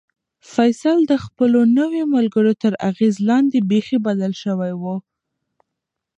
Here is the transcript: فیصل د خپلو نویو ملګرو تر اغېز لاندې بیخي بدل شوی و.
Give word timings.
فیصل 0.53 0.97
د 1.11 1.13
خپلو 1.25 1.59
نویو 1.79 2.05
ملګرو 2.15 2.53
تر 2.63 2.73
اغېز 2.89 3.15
لاندې 3.29 3.57
بیخي 3.69 3.97
بدل 4.07 4.33
شوی 4.43 4.73
و. 4.81 4.83